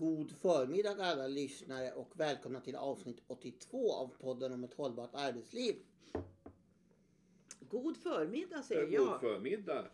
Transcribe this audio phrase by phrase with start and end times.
[0.00, 5.76] God förmiddag alla lyssnare och välkomna till avsnitt 82 av podden om ett hållbart arbetsliv.
[7.60, 9.20] God förmiddag säger God jag.
[9.20, 9.86] förmiddag.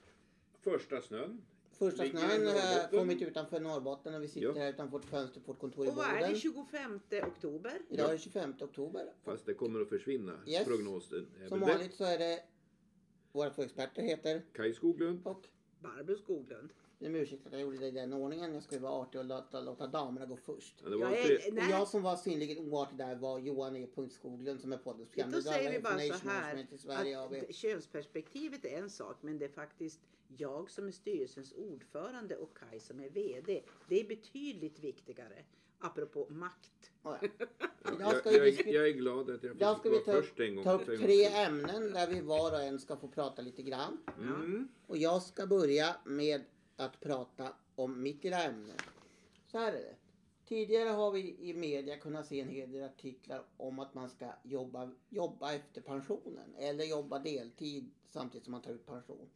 [0.61, 1.43] Första snön.
[1.73, 2.99] Första Ligger i snön har Norrbotten.
[2.99, 4.55] kommit utanför Norrbotten och vi sitter Ja.
[4.55, 6.33] här utanför vårt fönster på vårt kontor i Och vad är Boden.
[6.33, 7.79] det 25 oktober?
[7.89, 9.13] Idag är det 25 oktober.
[9.25, 10.41] Fast det kommer att försvinna.
[10.47, 10.65] Yes.
[10.67, 12.43] Prognosen är Som väl vanligt så är det
[13.33, 15.27] våra två experter heter Kaj Skoglund.
[15.27, 15.47] och
[15.81, 16.71] Barbro Skoglund.
[16.99, 18.55] Ber om ursäkt att jag gjorde det i den ordningen.
[18.55, 20.75] Jag ju vara artig och låta, låta damerna gå först.
[20.85, 23.87] Ja, Jag är, Och jag som var synnerligen oartig där var Johan E.
[24.11, 26.67] Skoglund som är poddens då säger vi bara så här.
[26.79, 27.21] Sverige.
[27.21, 30.01] Att könsperspektivet är en sak men det är faktiskt
[30.37, 33.63] jag som är styrelsens ordförande och Kai som är VD.
[33.89, 35.45] Det är betydligt viktigare.
[35.79, 36.91] Apropå makt.
[37.03, 37.19] Ja,
[38.01, 40.65] jag, jag, jag är glad att jag fick vi vara ta först en gång.
[40.65, 43.99] ta upp tre ämnen där vi var och en ska få prata lite grann.
[44.19, 44.69] Mm.
[44.87, 46.45] Och jag ska börja med
[46.77, 48.75] att prata om mitt lilla ämne.
[49.47, 49.97] Så här är det.
[50.49, 54.33] Tidigare har vi i media kunnat se en hel del artiklar om att man ska
[54.43, 59.29] jobba, jobba efter pensionen eller jobba deltid samtidigt som man tar ut pension.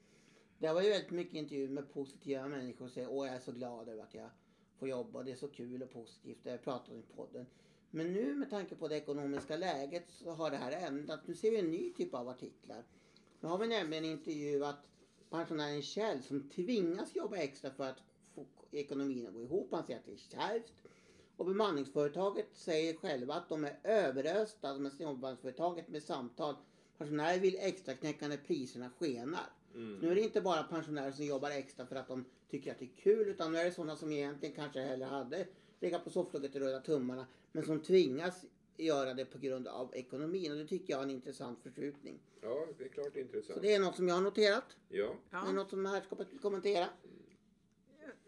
[0.58, 3.52] Det har varit väldigt mycket intervjuer med positiva människor som säger åh jag är så
[3.52, 4.30] glad över att jag
[4.78, 7.46] får jobba, det är så kul och positivt, det har jag pratat om i podden.
[7.90, 11.20] Men nu med tanke på det ekonomiska läget så har det här ändrat.
[11.26, 12.84] Nu ser vi en ny typ av artiklar.
[13.40, 14.76] Nu har vi nämligen intervjuat
[15.30, 18.02] pensionären Kjell som tvingas jobba extra för att
[18.34, 19.68] få ekonomin att gå ihop.
[19.72, 20.72] Han säger att det är kärvt.
[21.36, 26.54] Och bemanningsföretaget säger själva att de är överösta, är bemanningsföretaget med samtal.
[26.98, 29.52] Pensionärer vill extra knäcka när priserna skenar.
[29.74, 29.98] Mm.
[29.98, 32.84] Nu är det inte bara pensionärer som jobbar extra för att de tycker att det
[32.84, 35.46] är kul utan nu är det sådana som egentligen kanske hellre hade
[35.80, 38.44] legat på sofflocket och röda tummarna men som tvingas
[38.84, 42.18] göra det på grund av ekonomin och det tycker jag är en intressant förskjutning.
[42.40, 43.62] Ja, det är klart Så intressant.
[43.62, 44.76] det är något som jag har noterat.
[44.88, 45.04] Ja.
[45.04, 45.52] Är det Ja.
[45.52, 46.86] något som herrskapet vill kommentera?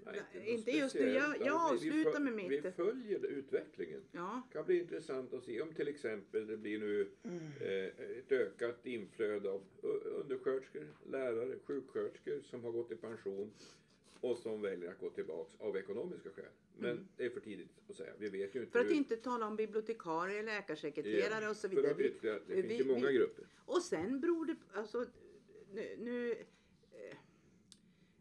[0.05, 1.01] Nej, något inte just nu.
[1.01, 2.65] Jag- jag Ja, vi- vi avslutar med mitt.
[2.65, 4.01] Vi följer utvecklingen.
[4.13, 7.39] Ja, Det kan bli intressant att se om till exempel det blir nu Mm.
[7.61, 9.63] eh, ett ökat inflöde av
[10.05, 13.51] undersköterskor, lärare, sjuksköterskor som har gått i pension
[14.23, 16.45] och som väljer att gå tillbaks av ekonomiska skäl.
[16.77, 17.09] Men Mm.
[17.17, 18.13] det är för tidigt att säga.
[18.19, 21.77] Vi vet ju inte för att hur- inte tala om bibliotekarier, läkarsekreterare och så för
[21.77, 21.93] vidare.
[21.93, 23.45] att ytterligare- det Vi- finns ju vi- många vi- grupper.
[23.67, 25.07] Och sen beror det alltså
[25.75, 27.17] nu, nu eh,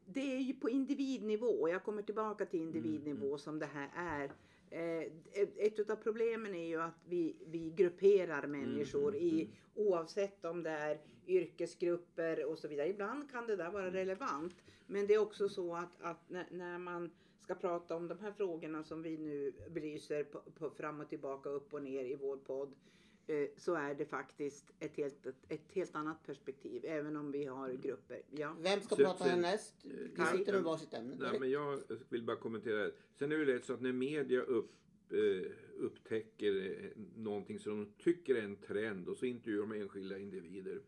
[0.05, 3.89] det är ju på individnivå och jag kommer tillbaka till individnivå Mm, som det här
[3.95, 4.31] är.
[4.69, 5.11] Eh,
[5.57, 10.69] ett- av problemen är ju att vi, vi grupperar Mm, människor i oavsett om det
[10.69, 12.89] är yrkesgrupper och så vidare.
[12.89, 14.55] Ibland kan det där vara relevant.
[14.91, 17.11] Men det är också så att, att när, när man
[17.43, 21.49] ska prata om de här frågorna som vi nu belyser på, på fram och tillbaka,
[21.49, 22.73] upp och ner i vår podd
[23.27, 27.45] eh, så är det faktiskt ett helt, ett, ett helt annat perspektiv, även om vi
[27.45, 28.21] har grupper.
[28.31, 28.55] Ja.
[28.59, 29.75] Vem ska Sen- prata härnäst?
[29.83, 30.37] Vi Kaj?
[30.37, 31.15] sitter med varsitt ämne.
[31.19, 32.91] Nej, men jag vill bara kommentera.
[33.13, 34.71] Sen är det lätt så att när media upp,
[35.09, 40.17] eh, upptäcker eh, någonting som de tycker är en trend och så intervjuar de enskilda
[40.17, 40.81] individer.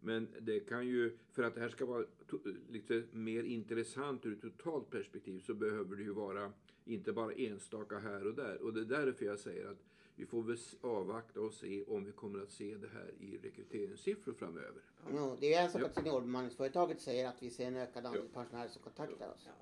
[0.00, 4.32] Men det kan ju, för att det här ska vara to- lite mer intressant ur
[4.32, 6.52] ett totalt perspektiv så behöver det ju vara
[6.84, 8.62] inte bara enstaka här och där.
[8.62, 9.78] Och det är därför jag säger att
[10.16, 14.32] vi får väl avvakta och se om vi kommer att se det här i rekryteringssiffror
[14.32, 14.82] framöver.
[15.14, 15.86] Ja, det är en sak Ja.
[15.86, 18.40] att seniorbemanningsföretaget säger att vi ser en ökad andel Ja.
[18.42, 19.46] pensionärer som kontaktar oss.
[19.46, 19.52] Ja.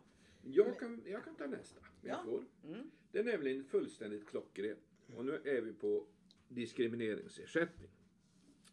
[0.42, 2.22] Jag kan, jag kan ta nästa, Ja.
[2.24, 2.44] får.
[2.66, 2.90] Mm.
[3.12, 4.76] Det är nämligen fullständigt klockren.
[5.16, 6.06] Och nu är vi på
[6.48, 7.90] diskrimineringsersättning.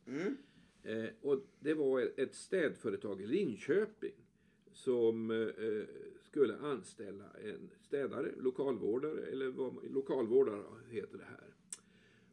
[0.08, 0.38] Mm.
[0.86, 4.14] Eh, och det var ett städföretag i Linköping
[4.72, 5.84] som eh,
[6.22, 11.54] skulle anställa en städare, lokalvårdare, eller vad, lokalvårdare heter det här.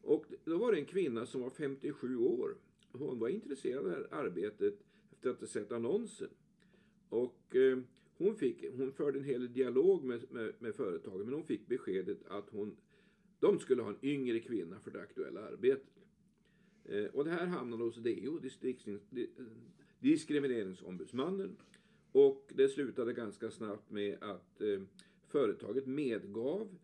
[0.01, 2.55] Och då var det en kvinna som var 57 år.
[2.91, 4.73] Hon var intresserad av det här arbetet
[5.11, 6.29] efter att ha sett annonsen.
[7.09, 7.79] Och eh,
[8.17, 12.17] hon, fick, hon förde en hel dialog med, med, med företaget men hon fick beskedet
[12.27, 12.77] att hon,
[13.39, 16.02] de skulle ha en yngre kvinna för det aktuella arbetet.
[16.85, 19.25] Eh, och det här hamnade hos DO, eh,
[19.99, 21.57] diskrimineringsombudsmannen.
[22.11, 24.81] Och det slutade ganska snabbt med att eh,
[25.27, 26.77] företaget medgav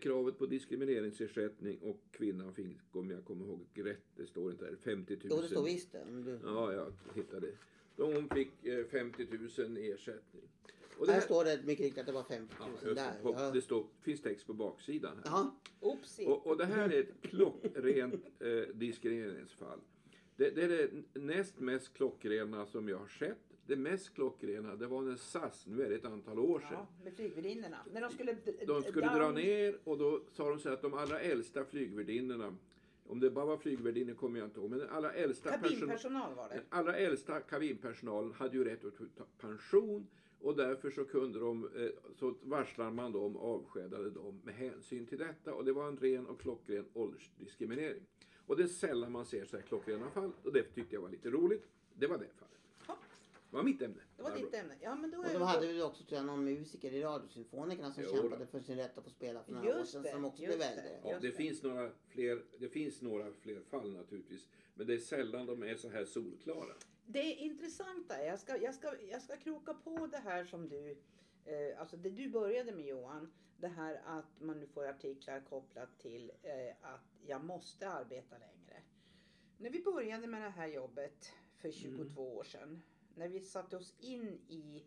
[0.00, 4.76] kravet på diskrimineringsersättning och kvinnan fick, om jag kommer ihåg rätt, det står inte där,
[4.76, 5.22] 50 000.
[5.30, 6.38] Jo, det står visst det.
[6.44, 7.48] Ja, jag hittade.
[7.96, 9.26] Hon fick eh, 50
[9.58, 10.42] 000 i ersättning.
[10.98, 13.12] Och Här står det mycket riktigt att det var 50 ja, 000 just där.
[13.16, 13.50] det, på, Ja.
[13.50, 15.22] det står, finns text på baksidan.
[15.24, 15.46] Här.
[16.26, 19.78] Och, och det här är ett klockrent eh, diskrimineringsfall.
[20.36, 23.38] Det, det är det näst mest klockrena som jag har sett.
[23.66, 26.86] Det mest klockrena det var när SAS, nu är det ett antal år sedan, Ja,
[27.04, 27.78] med flygvärdinnorna.
[27.92, 28.36] När de skulle,
[28.66, 31.64] de skulle down- dra ner och då sa de så här att de allra äldsta
[31.64, 32.56] flygvärdinnorna,
[33.06, 36.34] om det bara var flygvärdinnor kommer jag inte ihåg, men den allra äldsta personal Kabinpersonal
[36.34, 36.54] var det.
[36.54, 40.06] den allra äldsta kabinpersonalen hade ju rätt att ta pension
[40.42, 45.18] Och därför så kunde de, eh, så varslar man dem, avskedade dem med hänsyn till
[45.18, 45.54] detta.
[45.54, 48.02] Och det var en ren och klockren åldersdiskriminering.
[48.46, 50.32] Och det är sällan man ser så här klockrena fall.
[50.42, 51.64] Och det tyckte jag var lite roligt.
[51.94, 52.58] Det var det fallet.
[52.88, 52.96] Ja.
[53.50, 53.96] Det var mitt ämne.
[54.16, 54.44] Det var Barbro.
[54.44, 54.74] ditt ämne.
[54.80, 57.02] Ja, men då Och är de vi hade väl också tror jag, någon musiker i
[57.02, 58.50] Radiosymfonikerna som Jo, kämpade då.
[58.50, 60.58] för sin rätt att få spela för några år Just sedan det, som också blev
[60.58, 60.64] det.
[60.64, 61.00] äldre.
[61.04, 61.32] Ja, det, det.
[61.32, 64.48] finns några fler, det finns några fler fall naturligtvis.
[64.74, 66.72] Men det är sällan de är så här solklara.
[67.06, 70.90] Det intressanta är, jag ska, jag, ska, jag ska kroka på det här som du,
[71.44, 73.32] eh, alltså det du började med Johan.
[73.56, 78.82] Det här att man nu får artiklar kopplat till eh, att jag måste arbeta längre.
[79.58, 82.82] När vi började med det här jobbet för 22 år sedan.
[83.14, 84.82] När vi satte oss in i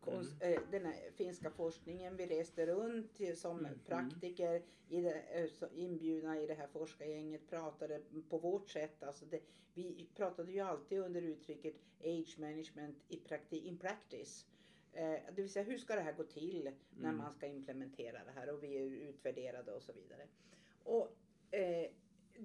[0.00, 2.16] konst, eh, den finska forskningen.
[2.16, 3.78] Vi reste runt som Mm.
[3.86, 7.46] praktiker i det, eh, inbjudna i det här forskargänget.
[7.50, 9.02] Pratade på vårt sätt.
[9.02, 9.40] Alltså det,
[9.74, 11.74] vi pratade ju alltid under uttrycket
[12.04, 14.46] age management i prakti, in practice.
[14.92, 17.16] Eh, det vill säga hur ska det här gå till när Mm.
[17.16, 20.26] man ska implementera det här och vi är utvärderade och så vidare.
[20.84, 21.16] Och
[21.50, 21.90] eh,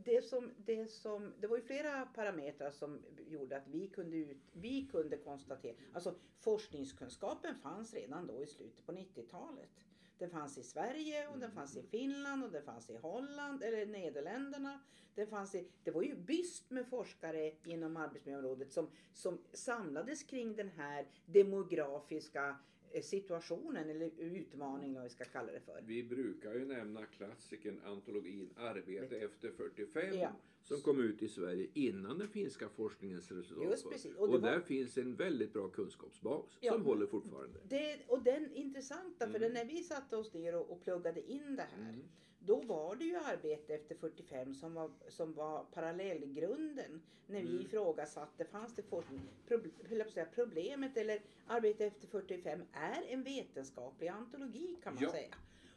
[0.03, 4.37] det, som, det, som, det var ju flera parametrar som gjorde att vi kunde, ut,
[4.51, 9.69] vi kunde konstatera, alltså forskningskunskapen fanns redan då i slutet på 90-talet.
[10.17, 13.85] Den fanns i Sverige och den fanns i Finland och den fanns i Holland eller
[13.85, 14.79] Nederländerna.
[15.15, 20.55] Den fanns i, det var ju byst med forskare inom arbetsmiljöområdet som, som samlades kring
[20.55, 22.57] den här demografiska
[23.01, 25.81] situationen eller utmaningen vad vi ska kalla det för.
[25.85, 30.31] Vi brukar ju nämna klassikern antologin Arbete efter 45 Ja.
[30.67, 33.83] Som kom ut i Sverige innan den finska forskningens resultat.
[34.17, 36.71] Och Och, det var- där finns en väldigt bra kunskapsbas Ja.
[36.73, 37.59] som håller fortfarande.
[37.69, 39.53] Det, och den intressanta, för Mm.
[39.53, 41.89] när vi satte oss ner och, och pluggade in det här.
[41.89, 42.01] Mm.
[42.39, 47.01] Då var det ju arbete efter 45 som var, som var parallellgrunden.
[47.27, 47.61] När vi Mm.
[47.61, 49.21] ifrågasatte, fanns det forskning?
[49.47, 55.11] Proble- problemet eller arbete efter 45 är en vetenskaplig antologi kan man Ja.
[55.11, 55.35] säga.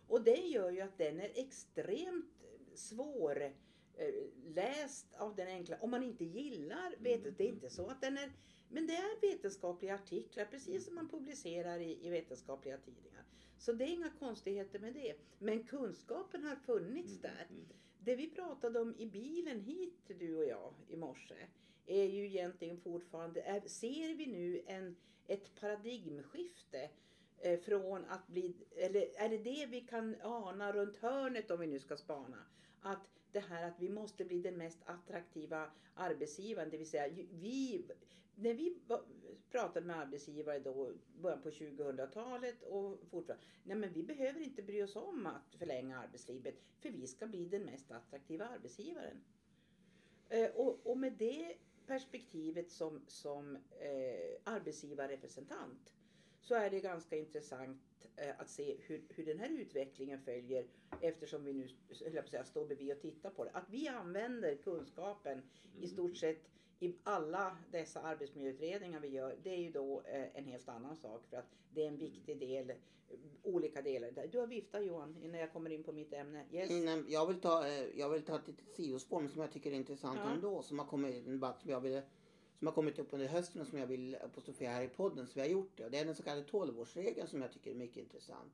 [0.08, 2.31] Och det gör ju att den är extremt
[2.75, 3.52] svår
[4.54, 7.38] läst av den enkla, om man inte gillar vetenskap.
[7.38, 8.32] Det är inte så att den är,
[8.68, 13.24] men det är vetenskapliga artiklar precis som man publicerar i, i vetenskapliga tidningar.
[13.58, 15.14] Så det är inga konstigheter med det.
[15.38, 17.46] Men kunskapen har funnits där.
[17.50, 17.66] Mm.
[17.98, 21.46] Det vi pratade om i bilen hit, du och jag, i morse,
[21.86, 24.96] är ju egentligen fortfarande, är, ser vi nu en,
[25.26, 26.90] ett paradigmskifte
[27.38, 31.66] eh, från att bli, eller är det det vi kan ana runt hörnet om vi
[31.66, 32.36] nu ska spana?
[32.80, 37.84] Att det här att vi måste bli den mest attraktiva arbetsgivaren, det vill säga vi,
[38.34, 38.76] när vi
[39.50, 44.82] pratade med arbetsgivare då, början på 2000-talet och fortfarande, nej men vi behöver inte bry
[44.82, 49.25] oss om att förlänga arbetslivet för vi ska bli den mest attraktiva arbetsgivaren.
[50.28, 51.54] Eh, och, och med det
[51.86, 55.92] perspektivet som, som eh, arbetsgivarrepresentant
[56.48, 60.66] så är det ganska intressant eh, att se hur, hur den här utvecklingen följer
[61.00, 61.68] eftersom vi nu
[62.12, 63.50] jag på säga, står bredvid och tittar på det.
[63.50, 65.42] Att vi använder kunskapen
[65.80, 66.48] i stort sett
[66.80, 71.26] i alla dessa arbetsmiljöutredningar vi gör, det är ju då eh, en helt annan sak
[71.30, 72.76] för att det är en viktig del, eh,
[73.42, 74.26] olika delar.
[74.32, 76.44] Du har viftat Johan innan jag kommer in på mitt ämne.
[76.52, 76.70] Yes.
[76.70, 80.20] Innan, jag, vill ta, jag vill ta ett litet sidospår som jag tycker är intressant
[80.24, 80.30] Ja.
[80.30, 80.62] ändå.
[80.62, 82.02] Som har kommit en debatt som jag vill
[82.58, 85.26] som har kommit upp under hösten och som jag vill apostrofera här i podden.
[85.26, 85.84] Så vi har gjort det.
[85.84, 88.52] Och det är den så kallade 12-årsregeln som jag tycker är mycket intressant.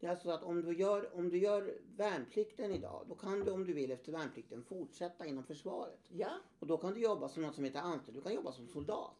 [0.00, 3.50] Det är alltså att om du, gör, om du gör värnplikten idag, då kan du
[3.50, 5.98] om du vill efter värnplikten fortsätta inom försvaret.
[6.08, 8.16] Ja, Och då kan du jobba som något som heter anställd.
[8.16, 9.16] Du kan jobba som soldat.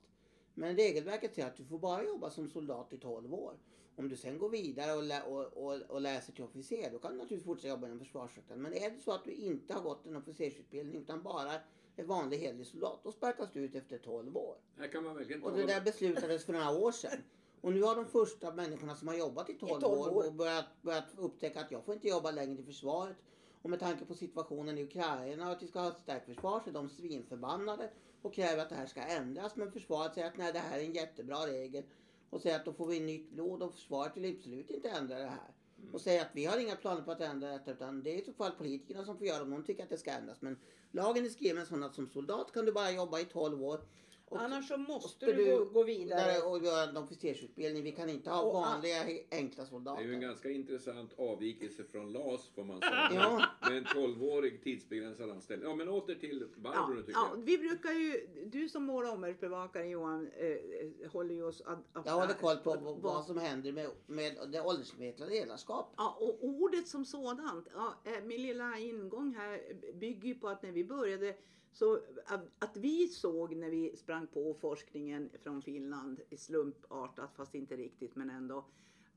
[0.54, 3.54] Men regelverket säger att du får bara jobba som soldat i 12 år.
[3.96, 7.10] Om du sen går vidare och, lä- och, och, och läser till officer, då kan
[7.12, 8.62] du naturligtvis fortsätta jobba inom försvarsmakten.
[8.62, 11.52] Men är det så att du inte har gått en officersutbildning utan bara
[11.96, 14.56] är vanlig hederlig soldat, då sparkas du ut efter 12 år.
[14.78, 17.22] Här kan man verkligen Och det där beslutades för några år sedan.
[17.60, 20.16] Och nu har de första människorna som har jobbat i 12, 12 år.
[20.16, 23.16] år och börjat, börjat upptäcka att jag får inte jobba längre i försvaret.
[23.62, 26.60] Och med tanke på situationen i Ukraina och att vi ska ha ett starkt försvar
[26.60, 27.90] så är de svinförbannade
[28.22, 29.56] och kräver att det här ska ändras.
[29.56, 31.84] Men försvaret säger att nej det här är en jättebra regel.
[32.30, 35.26] Och säger att då får vi nytt blod och försvaret vill absolut inte ändra det
[35.26, 35.55] här.
[35.92, 38.24] Och säga att vi har inga planer på att ändra detta utan det är i
[38.24, 40.42] så fall politikerna som får göra om de tycker att det ska ändras.
[40.42, 40.58] Men
[40.92, 43.80] lagen är skriven så att som soldat kan du bara jobba i 12 år.
[44.28, 46.42] Och- annars så måste skulle du gå, vidare.
[46.42, 47.82] och göra en officersutbildning.
[47.82, 50.02] Vi kan inte ha Och- vanliga enkla Det soldater.
[50.02, 53.10] är ju en ganska intressant avvikelse från LAS får man säga.
[53.14, 53.46] Ja.
[53.68, 55.68] Med en 12-årig tidsbegränsad anställning.
[55.68, 57.42] Ja men åter till Barbro Ja, tycker ja, jag.
[57.42, 62.02] vi brukar ju, du som mål och omvärldsbevakare Johan, eh, håller ju oss ad, ad,
[62.06, 65.94] Jag håller koll på ad- vad, vad som händer med, med det åldersmedvetna ledarskapet.
[65.96, 69.60] Ja, och ordet som sådant, ja, eh, min lilla ingång här
[69.94, 71.36] bygger ju på att när vi började
[71.78, 77.76] så äh, att, vi såg när vi sprang på forskningen från Finland, slumpartat fast inte
[77.76, 78.64] riktigt men ändå,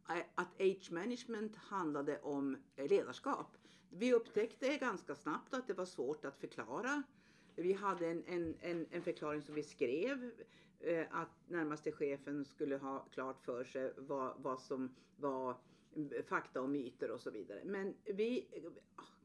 [0.09, 3.57] äh, att age management handlade om ledarskap.
[3.89, 7.03] Vi upptäckte ganska snabbt att det var svårt att förklara.
[7.55, 10.31] Vi hade en, en, en, en förklaring som vi skrev
[10.79, 15.57] äh, att närmaste chefen skulle ha klart för sig vad, vad som var
[16.25, 17.61] fakta och myter och så vidare.
[17.65, 18.47] Men vi,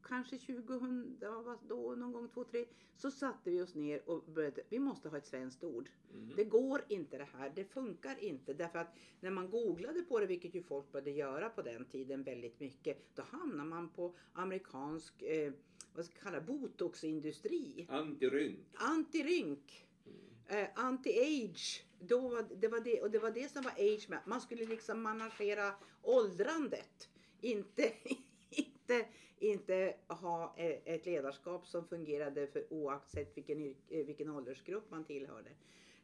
[0.04, 2.64] kanske 2000, vad då, någon gång 2003,
[2.96, 5.90] så satte vi oss ner och började, vi måste ha ett svenskt ord.
[6.14, 6.36] Mm.
[6.36, 8.54] Det går inte det här, det funkar inte.
[8.54, 12.22] Därför att när man googlade på det, vilket ju folk började göra på den tiden
[12.22, 15.52] väldigt mycket, då hamnar man på amerikansk, eh,
[15.94, 17.86] vad ska jag kalla botoxindustri.
[17.90, 18.58] Antirynk.
[18.74, 19.86] Antirynk.
[20.46, 21.82] Eh, anti-age.
[22.00, 24.06] Då var, det var det, och det var det som var age.
[24.08, 27.08] Man, man skulle liksom managera åldrandet.
[27.40, 27.92] Inte,
[28.90, 29.06] inte,
[29.38, 35.50] inte ha eh, ett ledarskap som fungerade för oavsett vilken, eh, vilken åldersgrupp man tillhörde.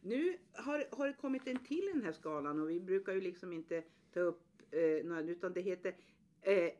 [0.01, 3.21] Nu har, har det kommit en till i den här skalan och vi brukar ju
[3.21, 3.83] liksom inte
[4.13, 5.95] ta upp eh, några, utan det heter
[6.43, 6.71] eh,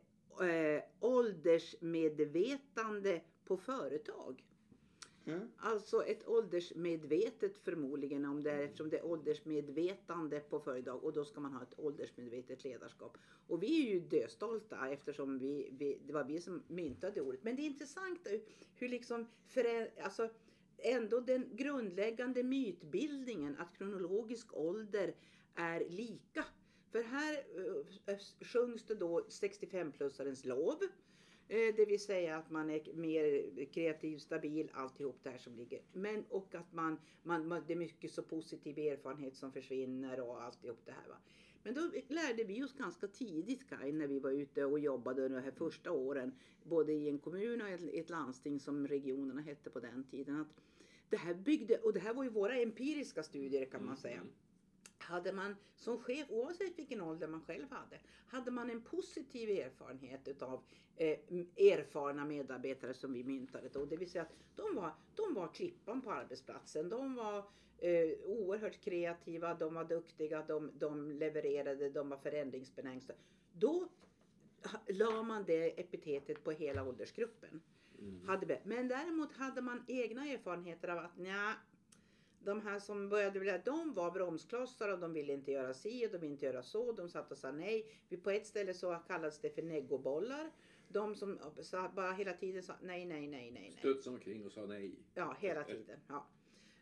[0.49, 4.45] eh, åldersmedvetande på företag.
[5.25, 5.49] Mm.
[5.57, 11.25] Alltså ett åldersmedvetet förmodligen om det är, eftersom det är åldersmedvetande på företag och då
[11.25, 13.19] ska man ha ett åldersmedvetet ledarskap.
[13.47, 17.45] Och vi är ju döstolta eftersom vi, vi, det var vi som myntade ordet.
[17.45, 18.41] Men det är intressant hur,
[18.75, 20.31] hur liksom förä, alltså
[20.79, 25.15] ändå den grundläggande mytbildningen att kronologisk ålder
[25.55, 26.45] är lika.
[26.93, 30.79] För här uh, sjungs det då 65-plussarens lov.
[31.53, 35.81] Eh, Det vill säga att man är mer kreativ, stabil, alltihop det här som ligger.
[35.93, 40.43] Men och att man, man, man, det är mycket så positiv erfarenhet som försvinner och
[40.43, 41.09] alltihop det här.
[41.09, 41.17] Va?
[41.63, 45.41] Men då lärde vi oss ganska tidigt Kaj, när vi var ute och jobbade de
[45.41, 46.33] här första åren.
[46.63, 50.37] Både i en kommun och i ett landsting som regionerna hette på den tiden.
[50.37, 50.61] Att
[51.09, 54.23] det här byggde, och det här var ju våra empiriska studier kan man säga.
[55.03, 60.29] Hade man som chef, oavsett vilken ålder man själv hade, hade man en positiv erfarenhet
[60.29, 60.63] utav
[60.97, 61.19] eh,
[61.57, 63.85] erfarna medarbetare som vi myntade då.
[63.85, 66.89] Det vill säga att de var, de var klippan på arbetsplatsen.
[66.89, 67.39] De var
[67.79, 73.15] eh, oerhört kreativa, de var duktiga, de, de levererade, de var förändringsbenägna.
[73.53, 73.89] Då
[74.87, 77.61] la man det epitetet på hela åldersgruppen.
[77.99, 78.29] Mm.
[78.29, 81.55] Hade, men däremot hade man egna erfarenheter av att nja,
[82.45, 86.11] de här som började vilja, de var bromsklossar och de ville inte göra si och
[86.11, 86.93] de ville inte göra så.
[86.93, 87.87] De satt och sa nej.
[88.23, 90.51] På ett ställe så kallades det för negobollar.
[90.89, 91.39] De som
[91.95, 93.51] bara hela tiden sa nej, nej, nej, nej.
[93.51, 93.77] nej.
[93.79, 94.95] Studsade omkring och sa nej.
[95.15, 96.01] Ja, hela tiden.
[96.09, 96.27] Ja.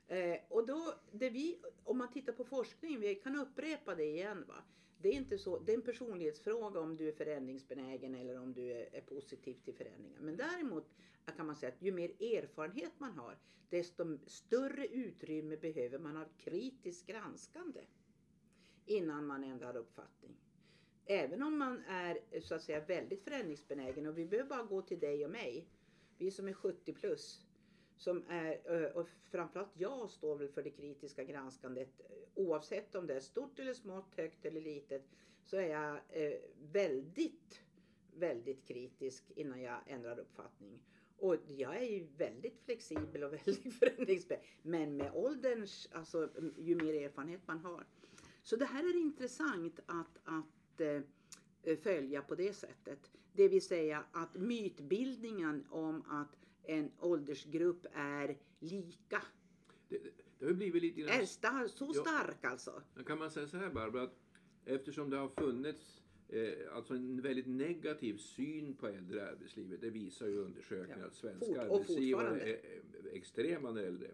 [0.09, 4.45] Eh, och då, det vi, om man tittar på forskning, vi kan upprepa det igen.
[4.49, 4.63] Va?
[5.01, 8.73] Det är inte så, det är en personlighetsfråga om du är förändringsbenägen eller om du
[8.73, 10.21] är, är positiv till förändringar.
[10.21, 10.85] Men däremot
[11.37, 13.39] kan man säga att ju mer erfarenhet man har,
[13.71, 17.81] desto större utrymme behöver man av kritiskt granskande
[18.87, 20.37] innan man ändrar uppfattning.
[21.05, 25.01] Även om man är så att säga väldigt förändringsbenägen och vi behöver bara gå till
[25.01, 25.69] dig och mig,
[26.19, 27.48] vi som är 70 plus,
[27.99, 33.07] som är, eh, och framförallt jag står väl för det kritiska granskandet eh, oavsett om
[33.07, 35.05] det är stort eller smått, högt eller litet,
[35.45, 36.39] så är jag eh,
[36.73, 37.63] väldigt,
[38.15, 40.83] väldigt kritisk innan jag ändrar uppfattning.
[41.19, 44.47] Och jag är ju väldigt flexibel och väldigt förändringsbenägen.
[44.63, 46.29] Men med ålderns, alltså
[46.59, 47.85] ju mer erfarenhet man har.
[48.43, 53.11] Så det här är intressant att, att eh, följa på det sättet.
[53.33, 56.37] Det vill säga att mytbildningen om att
[56.69, 59.23] en åldersgrupp är lika
[59.89, 59.99] Det,
[60.39, 61.11] det har blivit lite grann...
[61.21, 62.01] är star- så Ja.
[62.03, 62.83] stark alltså.
[62.95, 64.19] Men Kan man säga så här Barbara, att
[64.65, 69.91] eftersom det har funnits eh, alltså en väldigt negativ syn på äldre i arbetslivet, det
[69.91, 71.07] visar ju undersökningar Ja.
[71.07, 72.61] att svenska Fort- arbetsgivare är
[73.13, 74.11] extrema när äldre.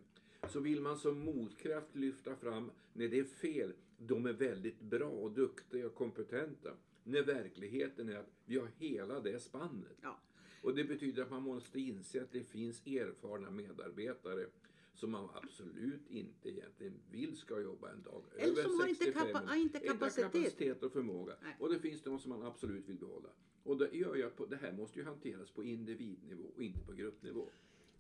[0.48, 5.08] Så vill man som motkraft lyfta fram, när det är fel, de är väldigt bra
[5.08, 6.70] och duktiga och kompetenta.
[7.04, 9.96] När verkligheten är att vi har hela det spannet.
[10.02, 10.18] Ja.
[10.64, 14.46] Och det betyder att man måste inse att det finns erfarna medarbetare
[14.94, 19.04] som man absolut inte egentligen vill ska jobba en dag Eller över som har inte
[19.04, 19.26] 65.
[19.32, 20.32] kapa- har inte kapacitet.
[20.32, 21.34] kapacitet och förmåga.
[21.42, 21.56] Nej.
[21.60, 23.28] Och det finns de som man absolut vill behålla.
[23.62, 26.80] Och det gör ju att på- det här måste ju hanteras på individnivå och inte
[26.80, 27.48] på gruppnivå.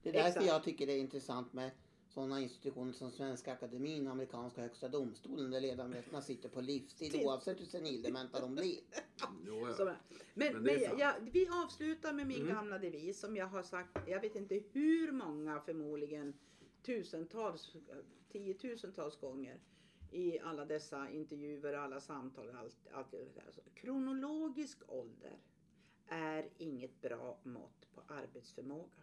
[0.02, 0.46] Det är därför Exakt.
[0.46, 1.70] jag tycker det är intressant med
[2.14, 7.60] sådana institutioner som Svenska Akademin och amerikanska högsta domstolen där ledamöterna sitter på livstid oavsett
[7.60, 8.78] hur senildementa de blir.
[9.46, 9.84] Jo, ja.
[10.34, 12.54] Men, Men men, jag, vi avslutar med min Mm.
[12.54, 16.34] gamla devis som jag har sagt, jag vet inte hur många, förmodligen
[16.82, 17.76] tusentals,
[18.32, 19.60] tiotusentals gånger
[20.10, 23.50] i alla dessa intervjuer, alla samtal, allt, allt det där.
[23.50, 25.38] Så, Kronologisk ålder
[26.06, 29.02] är inget bra mått på arbetsförmåga.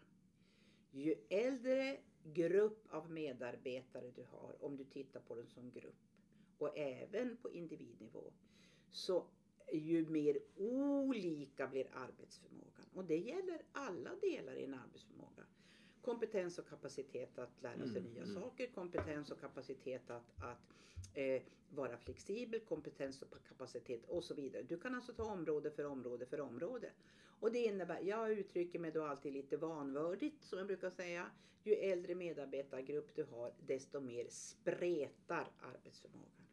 [0.91, 6.01] ju äldre grupp av medarbetare du har, om du tittar på den som grupp
[6.57, 8.33] och även på individnivå,
[8.89, 9.25] så
[9.73, 12.85] ju mer olika blir arbetsförmågan.
[12.93, 15.43] Och det gäller alla delar i en arbetsförmåga.
[16.01, 18.35] Kompetens och kapacitet att lära sig Mm, nya mm.
[18.41, 20.73] saker, kompetens och kapacitet att, att
[21.13, 24.63] eh, vara flexibel, kompetens och kapacitet och så vidare.
[24.63, 26.91] Du kan alltså ta område för område för område.
[27.39, 31.31] Och det innebär, jag uttrycker mig då alltid lite vanvördigt som jag brukar säga.
[31.63, 36.47] Ju äldre medarbetargrupp du har desto mer spretar arbetsförmågan.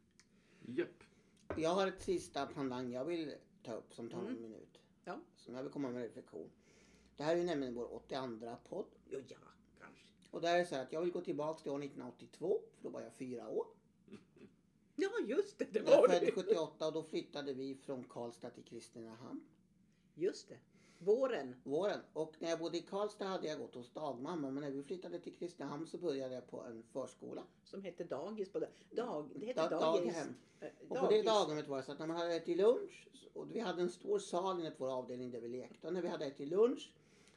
[0.66, 1.04] Japp.
[1.56, 4.34] Jag har ett sista pandang jag vill ta upp som tar Mm.
[4.36, 4.80] en minut.
[5.04, 5.20] Ja.
[5.36, 6.50] Som jag vill komma med reflektion.
[7.18, 8.86] Det här är nämligen vår 82 podd.
[9.10, 9.36] Jo, ja,
[9.80, 10.04] kanske.
[10.30, 12.60] Och där är det så här att jag vill gå tillbaks till år 1982.
[12.76, 13.66] För då var jag fyra år.
[15.00, 15.64] Ja, just det.
[15.72, 16.32] Det Jag var föddes det.
[16.42, 19.40] 78 och då flyttade vi från Karlstad till Kristinehamn.
[20.14, 20.58] Just det.
[20.98, 21.56] Våren.
[21.64, 22.00] Våren.
[22.12, 24.50] Och när jag bodde i Karlstad hade jag gått hos dagmamma.
[24.50, 27.42] Men när vi flyttade till Kristinehamn så började jag på en förskola.
[27.64, 28.58] Som hette dagis på.
[28.90, 30.14] Dag, det hette Da- dagis.
[30.14, 30.34] daghem.
[30.60, 31.24] Eh, Och på det dagis.
[31.24, 34.18] daghemmet var det så att när man hade ätit lunch och vi hade en stor
[34.18, 35.86] sal inne på vår avdelning där vi lekte.
[35.86, 36.92] Och när vi hade ätit lunch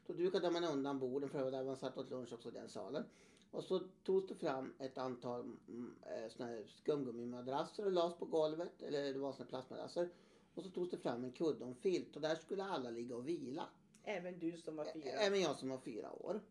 [0.08, 3.04] då dukade man undan borden för där man satt åt lunch också i den salen.
[3.52, 8.26] Och så togs det fram ett antal mm, eh, såna här skumgummimadrasser och lades på
[8.26, 8.82] golvet.
[8.82, 10.10] Eller det var såna plastmadrasser.
[10.54, 13.16] Och så togs det fram en kudde och en filt och där skulle alla ligga
[13.16, 13.70] och vila.
[14.04, 15.10] Även du som var fyra.
[15.10, 16.42] Även jag som var fyra år.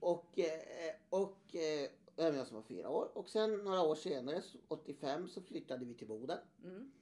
[0.00, 3.18] Och, eh, och eh, även jag som var fyra år.
[3.18, 6.38] Och sen några år senare, 85, så flyttade vi till Boden.
[6.64, 6.92] Mm.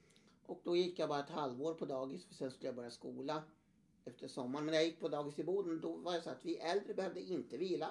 [0.47, 3.43] Och då gick jag bara ett halvår på dagis för sen skulle jag börja skola
[4.05, 4.65] efter sommaren.
[4.65, 6.95] Men när jag gick på dagis i Boden då var det så att vi äldre
[6.95, 7.89] behövde inte vila.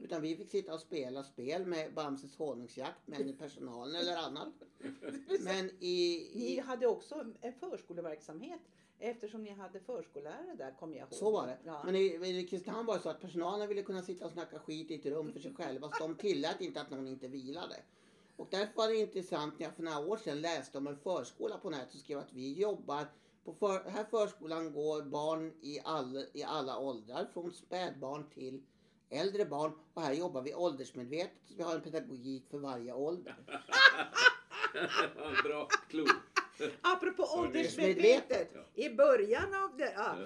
[0.00, 4.52] Utan vi fick sitta och spela spel med Bamses honungsjakt, i personalen eller annat.
[5.40, 8.60] Men i, Ni i hade också en förskoleverksamhet
[8.98, 11.14] eftersom ni hade förskollärare där kommer jag ihåg.
[11.14, 11.58] så var det.
[11.64, 11.82] Ja.
[11.84, 14.90] Men i, i Kristinehamn var det så att personalen ville kunna sitta och snacka skit
[14.90, 15.90] i ett rum för sig själva.
[15.98, 17.76] Så de tillät inte att någon inte vilade.
[18.36, 21.58] Och därför var det intressant när jag för några år sedan läste om en förskola
[21.58, 23.06] på nätet och skrev att vi jobbar
[23.44, 28.62] på för, här förskolan går barn i, all, i alla åldrar, från spädbarn till
[29.10, 29.72] äldre barn.
[29.94, 31.38] Och här jobbar vi åldersmedvetet.
[31.44, 33.34] Så vi har en pedagogik för varje ålder.
[35.44, 36.08] Bra, klok.
[36.80, 38.48] Apropå åldersmedvetet.
[38.74, 39.92] I början av det.
[39.96, 40.16] Ja.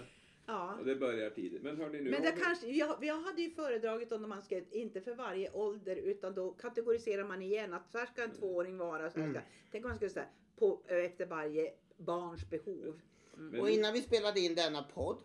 [0.47, 0.75] Ja.
[0.79, 1.63] Och det börjar tidigt.
[1.63, 4.61] Men hörni, nu Men det vi- kanske, jag, jag hade ju föredragit om man ska,
[4.71, 8.79] inte för varje ålder utan då kategoriserar man igen att så här ska en tvååring
[8.79, 9.11] vara.
[9.11, 9.41] Så här ska,
[9.73, 10.27] Tänk om man skulle säga
[10.59, 13.01] på, efter varje barns behov.
[13.35, 15.17] Men Och innan vi spelade in denna podd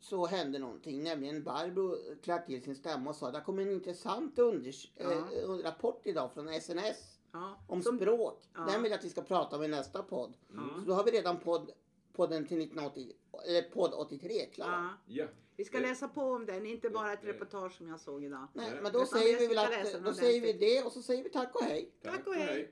[0.00, 1.02] så hände någonting.
[1.02, 5.12] Nämligen Barbro klart till sin stämma och sa det kommer en intressant unders- Ja.
[5.12, 7.56] eh, rapport idag från SNS Ja.
[7.68, 8.42] om Som- språk.
[8.54, 8.60] Ja.
[8.60, 10.36] Den vill jag att vi ska prata om i nästa podd.
[10.52, 10.68] Mm.
[10.74, 11.70] Så då har vi redan podd,
[12.12, 13.12] podden till 1980,
[13.46, 14.66] eller podd 83 klar.
[14.68, 14.88] ja.
[15.06, 15.26] Ja.
[15.56, 17.26] Vi ska Eh, läsa på om den, inte bara ett eh.
[17.26, 18.46] reportage som jag såg idag.
[18.54, 19.58] Nej, men då Utan säger vi vi väl
[19.94, 21.90] att då säger vi det och så säger vi tack och hej.
[22.02, 22.70] Tack och hej.